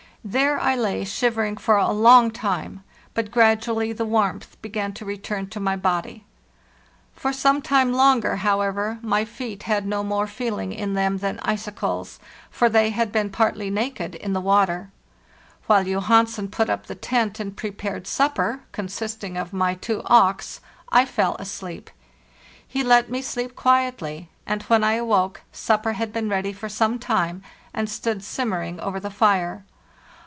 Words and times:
There 0.23 0.59
I 0.59 0.75
lay 0.75 1.03
shivering 1.03 1.57
for 1.57 1.77
a 1.77 1.89
long 1.91 2.29
time, 2.29 2.83
but 3.15 3.31
gradually 3.31 3.91
the 3.91 4.05
warmth 4.05 4.55
began 4.61 4.93
to 4.93 5.03
return 5.03 5.49
to 5.49 5.59
my 5.59 5.75
body. 5.75 6.25
For 7.15 7.33
some 7.33 7.59
time 7.59 7.91
longer, 7.91 8.35
however, 8.35 8.99
my 9.01 9.25
feet 9.25 9.63
had 9.63 9.87
no 9.87 10.03
more 10.03 10.27
feeling 10.27 10.73
in 10.73 10.93
them 10.93 11.17
than 11.17 11.39
icicles, 11.41 12.19
for 12.51 12.69
they 12.69 12.91
had 12.91 13.11
been 13.11 13.31
partly 13.31 13.71
naked 13.71 14.13
in 14.13 14.33
the 14.33 14.39
water. 14.41 14.91
While 15.65 15.85
Johansen 15.85 16.49
put 16.49 16.69
up 16.69 16.85
the 16.85 16.93
tent 16.93 17.39
and 17.39 17.57
prepared 17.57 18.05
supper, 18.05 18.59
consisting 18.73 19.37
of 19.37 19.53
my 19.53 19.73
two 19.73 20.01
auks, 20.05 20.59
I 20.89 21.03
fell 21.03 21.35
asleep. 21.39 21.89
He 22.67 22.83
let 22.83 23.09
me 23.09 23.23
sleep 23.23 23.55
quietly, 23.55 24.29
and 24.45 24.61
when 24.63 24.83
I 24.83 24.93
awoke 24.93 25.41
supper 25.51 25.93
had 25.93 26.13
been 26.13 26.29
ready 26.29 26.53
for 26.53 26.69
some 26.69 26.99
time, 26.99 27.41
and 27.73 27.89
stood 27.89 28.23
simmering 28.23 28.79
over 28.81 28.99
the 28.99 29.09
fire. 29.09 29.63